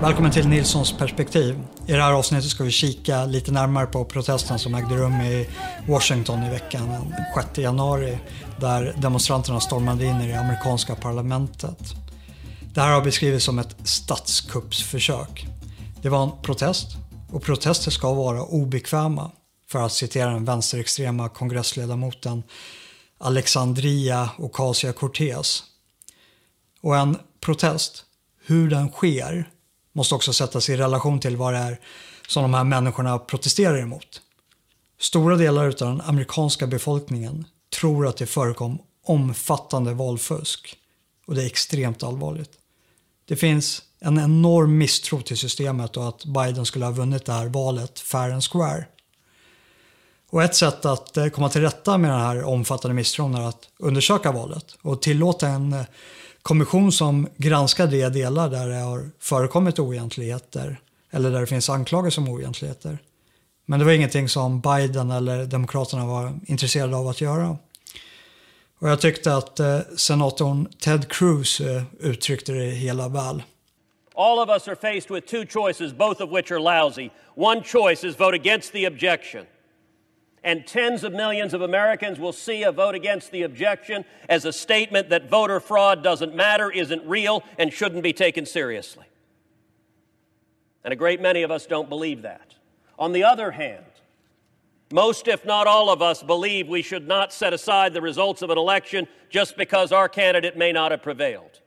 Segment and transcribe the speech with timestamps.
[0.00, 1.58] Välkommen till Nilssons perspektiv.
[1.86, 5.48] I det här avsnittet ska vi kika lite närmare på protesten som ägde rum i
[5.88, 8.18] Washington i veckan den 6 januari
[8.60, 11.78] där demonstranterna stormade in i det amerikanska parlamentet.
[12.74, 15.46] Det här har beskrivits som ett statskuppsförsök.
[16.02, 16.86] Det var en protest
[17.32, 19.30] och protester ska vara obekväma
[19.68, 22.42] för att citera den vänsterextrema kongressledamoten
[23.18, 25.62] Alexandria Ocasio-Cortez.
[26.82, 28.04] Och en protest,
[28.46, 29.50] hur den sker,
[29.98, 31.80] måste också sättas i relation till vad det är
[32.28, 34.20] som de här människorna protesterar emot.
[35.00, 37.44] Stora delar av den amerikanska befolkningen
[37.80, 40.76] tror att det förekom omfattande valfusk
[41.26, 42.50] och det är extremt allvarligt.
[43.28, 47.46] Det finns en enorm misstro till systemet och att Biden skulle ha vunnit det här
[47.46, 48.84] valet fair and square.
[50.30, 53.68] Och ett sätt att eh, komma till rätta med den här omfattande misstron är att
[53.78, 55.84] undersöka valet och tillåta en eh,
[56.42, 60.80] kommission som granskar de delar där det har förekommit oegentligheter
[61.10, 62.98] eller där det finns anklagelser om oegentligheter.
[63.66, 67.56] Men det var ingenting som Biden eller Demokraterna var intresserade av att göra.
[68.78, 73.42] Och jag tyckte att eh, senatorn Ted Cruz eh, uttryckte det hela väl.
[74.14, 77.10] All of us are faced with two choices, both of which are lousy.
[77.36, 79.44] One choice is vote against the objection.
[80.44, 84.52] And tens of millions of Americans will see a vote against the objection as a
[84.52, 89.06] statement that voter fraud doesn't matter, isn't real, and shouldn't be taken seriously.
[90.84, 92.54] And a great many of us don't believe that.
[92.98, 93.84] On the other hand,
[94.90, 98.50] most, if not all of us, believe we should not set aside the results of
[98.50, 101.60] an election just because our candidate may not have prevailed.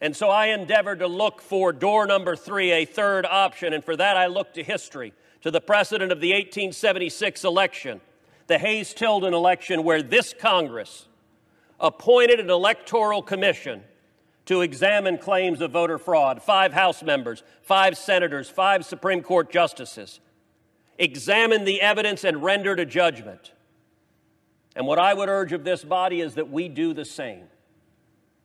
[0.00, 3.96] And so I endeavored to look for door number three, a third option, and for
[3.96, 8.00] that I looked to history, to the precedent of the 1876 election,
[8.46, 11.06] the Hayes Tilden election, where this Congress
[11.78, 13.82] appointed an electoral commission
[14.46, 16.42] to examine claims of voter fraud.
[16.42, 20.20] Five House members, five senators, five Supreme Court justices
[20.98, 23.52] examined the evidence and rendered a judgment.
[24.76, 27.44] And what I would urge of this body is that we do the same.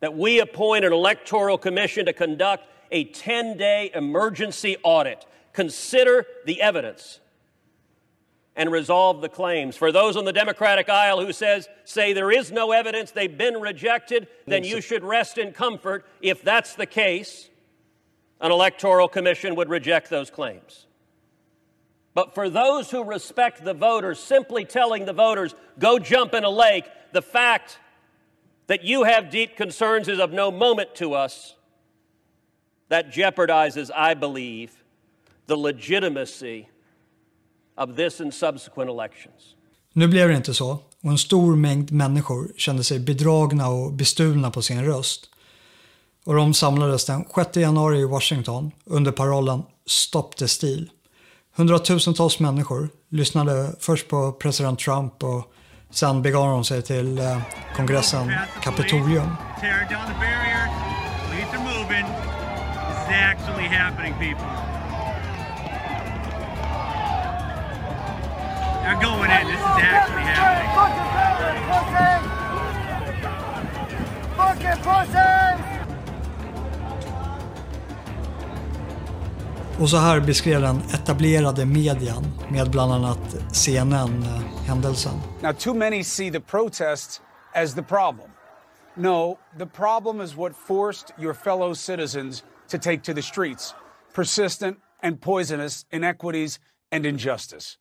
[0.00, 6.62] That we appoint an electoral commission to conduct a 10 day emergency audit, consider the
[6.62, 7.20] evidence,
[8.58, 9.76] and resolve the claims.
[9.76, 13.60] For those on the Democratic aisle who says, say there is no evidence, they've been
[13.60, 16.04] rejected, then you should rest in comfort.
[16.20, 17.48] If that's the case,
[18.40, 20.86] an electoral commission would reject those claims.
[22.14, 26.50] But for those who respect the voters, simply telling the voters, go jump in a
[26.50, 27.78] lake, the fact
[28.68, 31.54] that you have deep concerns is of no moment to us.
[32.88, 34.70] That jeopardizes, I believe,
[35.46, 36.68] the legitimacy
[37.76, 39.54] of this and subsequent elections.
[39.92, 44.50] Nu blev det inte så och en stor mängd människor kände sig bedragna och bestulna
[44.50, 45.30] på sin röst.
[46.24, 50.90] Och de samlades den 6 januari i Washington under parollen Stop the Steal.
[51.56, 55.52] Hundratusentals människor lyssnade först på president Trump och
[55.90, 57.38] sen begav de sig till eh,
[57.76, 58.32] kongressen
[58.62, 59.36] Kapitolium.
[74.36, 75.67] Fucking pussy!
[79.80, 84.22] Och så här beskrev den etablerade median med bland annat CNN
[84.66, 85.12] händelsen.
[85.40, 87.20] Now too many see the protests
[87.54, 88.30] as the problem.
[88.96, 93.74] No, the problem is what forced your fellow citizens to take to the streets.
[94.14, 96.60] Persistent and poisonous inequities
[96.92, 97.78] and injustice.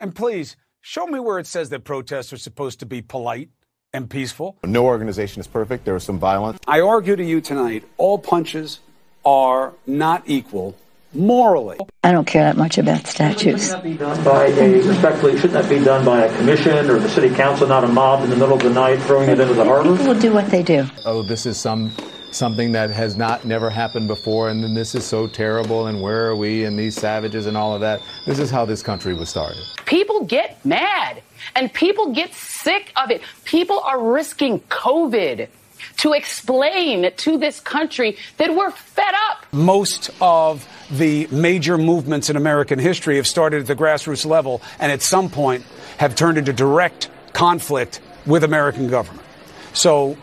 [0.00, 3.48] And please, show me where it says that protests are supposed to be polite
[3.92, 4.56] and peaceful.
[4.64, 5.84] No organization is perfect.
[5.84, 6.58] There was some violence.
[6.66, 8.80] I argue to you tonight all punches
[9.24, 10.74] are not equal
[11.16, 11.78] morally.
[12.04, 13.68] I don't care that much about statues.
[13.68, 16.98] Shouldn't that be done by a, respectfully, shouldn't that be done by a commission or
[16.98, 19.54] the city council, not a mob in the middle of the night throwing it into
[19.54, 19.90] the harbor?
[19.90, 20.86] People will do what they do.
[21.04, 21.92] Oh, this is some
[22.32, 26.28] something that has not never happened before and then this is so terrible and where
[26.28, 28.00] are we and these savages and all of that.
[28.26, 29.62] This is how this country was started.
[29.86, 31.22] People get mad
[31.54, 33.22] and people get sick of it.
[33.44, 35.48] People are risking COVID
[35.96, 39.46] to explain to this country that we're fed up.
[39.52, 40.66] Most of
[40.98, 45.28] the major movements in American history have started at the grassroots level and at some
[45.28, 45.64] point
[45.98, 49.26] have turned into direct conflict with American government.
[49.72, 50.16] So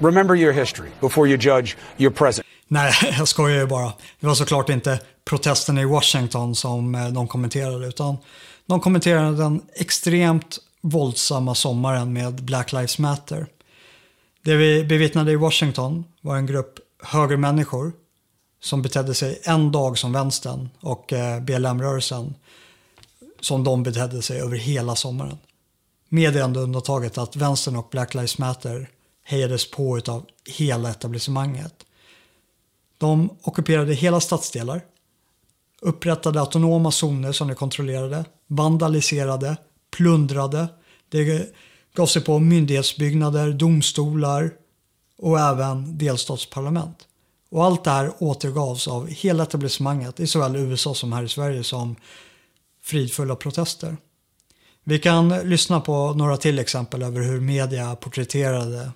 [0.00, 2.46] remember your history before you judge your present.
[2.68, 3.92] Nej, jag skojar ju bara.
[4.20, 8.16] Det var såklart inte protesten i Washington som eh, de kommenterade utan
[8.66, 13.46] de kommenterade den extremt våldsamma sommaren med Black Lives Matter.
[14.46, 17.92] Det vi bevittnade i Washington var en grupp högermänniskor
[18.60, 22.34] som betedde sig en dag som vänstern och eh, BLM-rörelsen
[23.40, 25.38] som de betedde sig över hela sommaren.
[26.08, 28.88] Med det enda undantaget att vänstern och Black Lives Matter
[29.24, 30.26] hejades på av
[30.56, 31.74] hela etablissemanget.
[32.98, 34.80] De ockuperade hela stadsdelar,
[35.80, 39.56] upprättade autonoma zoner som de kontrollerade, vandaliserade,
[39.90, 40.68] plundrade.
[41.08, 41.54] Det
[41.96, 44.50] gav sig på myndighetsbyggnader, domstolar
[45.18, 46.98] och även delstatsparlament.
[47.50, 51.64] Och allt det här återgavs av hela etablissemanget i såväl USA som här i Sverige
[51.64, 51.96] som
[52.82, 53.96] fridfulla protester.
[54.84, 58.90] Vi kan lyssna på några till exempel över hur media porträtterade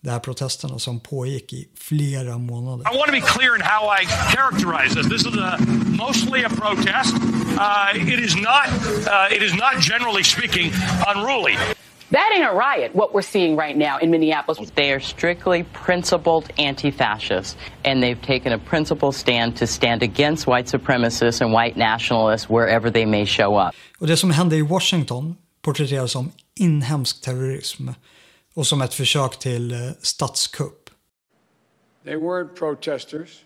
[0.00, 2.94] de här protesterna som pågick i flera månader.
[2.94, 5.08] I want to be clear in how I characterize this.
[5.08, 5.58] This is a,
[5.98, 7.14] mostly a protest.
[7.58, 8.68] Uh, it is not.
[9.06, 10.72] Uh, it is not generally speaking
[11.06, 11.56] unruly.
[12.10, 14.70] That ain't a riot, what we're seeing right now in Minneapolis.
[14.74, 20.46] They are strictly principled anti fascists, and they've taken a principled stand to stand against
[20.46, 23.74] white supremacists and white nationalists wherever they may show up.
[23.98, 27.88] Och det som hände i Washington porträtteras som inhemsk terrorism
[28.54, 30.90] och som ett försök till eh, statskupp.
[32.04, 33.44] They weren't protesters.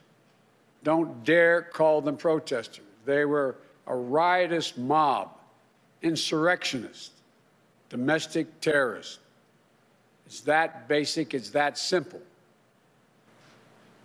[0.84, 2.84] Don't dare call them protesters.
[3.06, 3.55] They were
[3.87, 5.28] a riotous mob,
[6.02, 7.13] insurrectionists,
[7.94, 9.20] domestic terrorists.
[10.26, 12.20] It's that basic, it's that simple.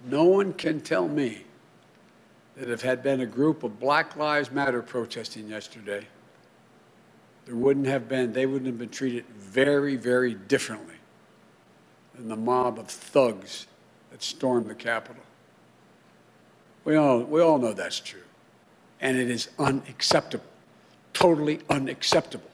[0.06, 1.42] No one can tell me
[2.56, 6.06] that if had been a group of Black Lives Matter protesting yesterday,
[7.48, 10.98] there wouldn't have been, they wouldn't have been treated very, very differently
[12.14, 13.66] than the mob of thugs
[14.12, 15.24] that stormed the Capitol.
[16.86, 18.22] We all, we all know that's true.
[19.02, 20.46] And it is unacceptable,
[21.12, 22.52] totally unacceptable.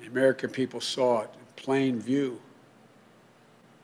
[0.00, 2.30] The American people saw it in plain view.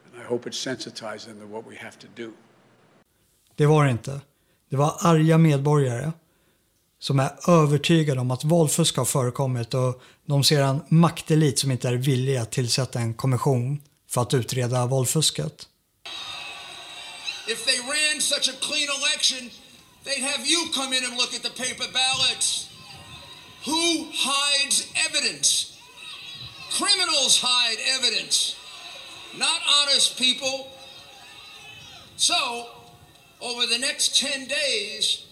[0.07, 2.33] And I hope it sensitized them to what we have to do.
[3.55, 4.21] Det var det inte.
[4.71, 6.13] Det var arga medborgare
[6.99, 11.89] som är övertygade om att valfusk har förekommit och de ser en maktelit som inte
[11.89, 15.69] är villig att tillsätta en kommission för att utreda valfusket.
[17.49, 19.51] If they ran such a clean election,
[20.05, 22.71] they'd have you come in and look at the paper ballots.
[23.65, 25.72] Who hides evidence?
[26.79, 28.57] Criminals hide evidence,
[29.37, 30.71] not honest people.
[32.17, 32.69] So,
[33.41, 35.27] over the next 10 days,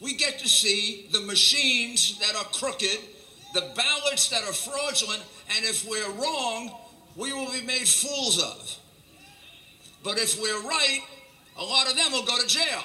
[0.00, 2.98] we get to see the machines that are crooked,
[3.54, 5.22] the ballots that are fraudulent,
[5.56, 6.70] and if we're wrong,
[7.16, 8.78] we will be made fools of.
[10.02, 11.00] But if we're right,
[11.56, 12.82] a lot of them will go to jail.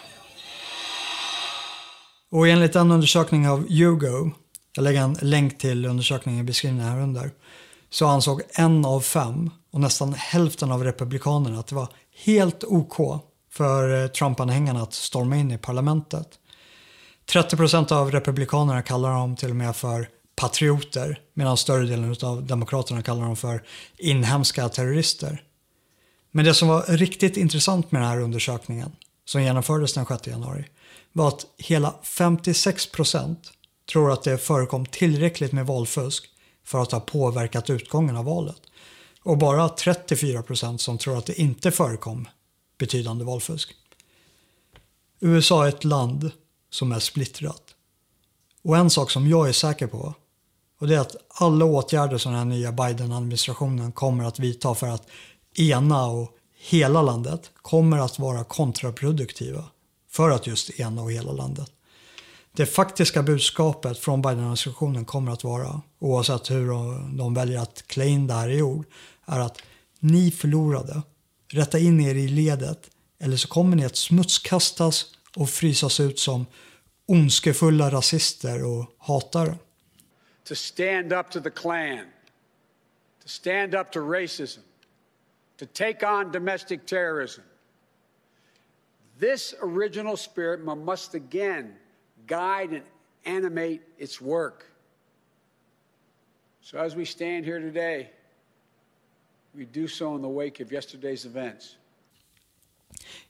[2.32, 4.32] Och enligt en undersökning av Hugo,
[4.76, 7.32] jag lägger en länk till undersökningen i beskrivningen här under,
[7.90, 11.88] så ansåg en av fem och nästan hälften av republikanerna att det var
[12.26, 13.22] helt OK
[13.52, 16.28] för eh, Trump-anhängarna att storma in i parlamentet.
[17.32, 22.44] 30 procent av republikanerna kallar dem till och med för patrioter medan större delen av
[22.44, 23.64] demokraterna kallar dem för
[23.98, 25.44] inhemska terrorister.
[26.32, 28.92] Men det som var riktigt intressant med den här undersökningen
[29.26, 30.66] som genomfördes den 6 januari
[31.14, 33.52] var att hela 56 procent
[33.92, 36.30] tror att det förekom tillräckligt med valfusk
[36.70, 38.62] för att ha påverkat utgången av valet.
[39.24, 42.28] Och bara 34 procent som tror att det inte förekom
[42.78, 43.76] betydande valfusk.
[45.20, 46.32] USA är ett land
[46.70, 47.64] som är splittrat.
[48.64, 50.14] Och en sak som jag är säker på
[50.80, 55.08] och det är att alla åtgärder som den nya Biden-administrationen kommer att vidta för att
[55.58, 59.64] ena och hela landet kommer att vara kontraproduktiva
[60.10, 61.72] för att just ena och hela landet.
[62.52, 66.68] Det faktiska budskapet från Biden-administrationen kommer att vara, oavsett hur
[67.18, 68.86] de väljer att klä in det här i ord,
[69.26, 69.62] är att
[70.00, 71.02] ni förlorade.
[71.48, 72.90] Rätta in er i ledet
[73.20, 76.46] eller så kommer ni att smutskastas och frysas ut som
[77.06, 79.58] ondskefulla rasister och hatare.
[80.44, 82.06] To stand up to the Klan,
[83.24, 84.60] to stand up to racism,
[85.60, 87.42] to take on domestic terrorism.
[89.20, 91.74] This original spirit must again
[92.30, 92.84] guide and
[93.26, 94.64] animate its work.
[96.62, 98.10] So as we stand here today,
[99.54, 101.76] we do so in the wake of yesterday's events.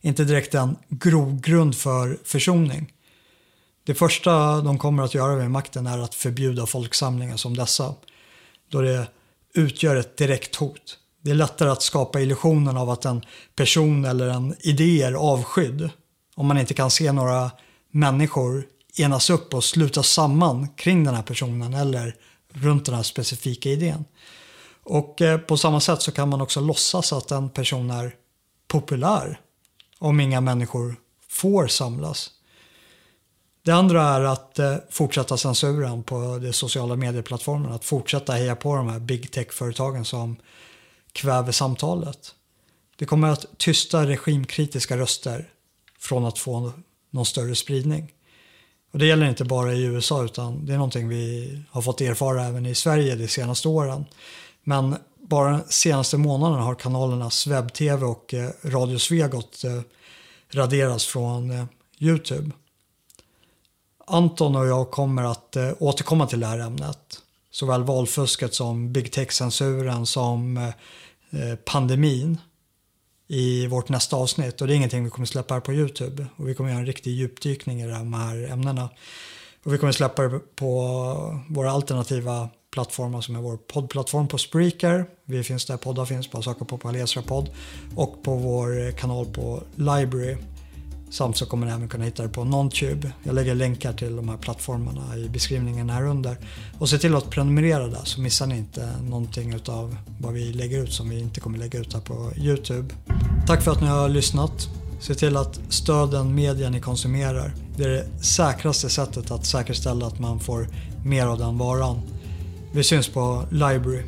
[0.01, 2.93] Inte direkt en grogrund för försoning.
[3.83, 7.95] Det första de kommer att göra vid makten är att förbjuda folksamlingar som dessa,
[8.69, 9.07] då det
[9.53, 10.99] utgör ett direkt hot.
[11.21, 13.21] Det är lättare att skapa illusionen av att en
[13.55, 15.89] person eller en idé är avskydd
[16.35, 17.51] om man inte kan se några
[17.91, 18.67] människor
[18.99, 22.15] enas upp och sluta samman kring den här personen eller
[22.53, 24.05] runt den här specifika idén.
[24.83, 28.15] Och eh, på samma sätt så kan man också låtsas att en person är
[28.67, 29.39] populär
[29.99, 30.95] om inga människor
[31.29, 32.31] får samlas.
[33.63, 37.75] Det andra är att eh, fortsätta censuren på de sociala medieplattformarna.
[37.75, 40.35] Att fortsätta heja på de här big tech-företagen som
[41.11, 42.35] kväver samtalet.
[42.95, 45.49] Det kommer att tysta regimkritiska röster
[45.99, 46.71] från att få
[47.09, 48.13] någon större spridning.
[48.91, 52.45] Och det gäller inte bara i USA utan det är någonting vi har fått erfara
[52.45, 54.05] även i Sverige de senaste åren.
[54.63, 54.95] Men
[55.29, 59.81] bara de senaste månaderna har kanalerna webb-tv och eh, Radio Svegot eh,
[60.51, 61.65] raderats från eh,
[61.99, 62.51] Youtube.
[64.07, 67.21] Anton och jag kommer att återkomma till det här ämnet.
[67.51, 70.71] Såväl valfusket som big tech-censuren som
[71.65, 72.37] pandemin
[73.31, 74.61] i vårt nästa avsnitt.
[74.61, 76.25] Och det är ingenting vi kommer släppa här på Youtube.
[76.35, 78.89] Och vi kommer göra en riktig djupdykning i de här ämnena.
[79.63, 85.05] Och vi kommer släppa det på våra alternativa plattformar som är vår poddplattform på Spreaker.
[85.25, 87.49] Vi finns där poddar finns, bara söka på Palesra podd.
[87.95, 90.37] Och på vår kanal på Library.
[91.09, 93.11] Samt så kommer ni även kunna hitta det på Nontube.
[93.23, 96.37] Jag lägger länkar till de här plattformarna i beskrivningen här under.
[96.79, 100.83] Och se till att prenumerera där så missar ni inte någonting av vad vi lägger
[100.83, 102.95] ut som vi inte kommer lägga ut här på Youtube.
[103.47, 104.69] Tack för att ni har lyssnat.
[104.99, 107.53] Se till att stöden media ni konsumerar.
[107.77, 110.67] Det är det säkraste sättet att säkerställa att man får
[111.05, 112.01] mer av den varan.
[112.73, 114.03] Vi syns på Library.